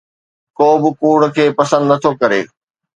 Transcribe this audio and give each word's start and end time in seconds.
ڪو 0.57 0.67
به 0.81 0.89
ڪوڙ 1.01 1.19
کي 1.35 1.45
پسند 1.59 1.83
نٿو 1.89 2.11
ڪري 2.21 2.41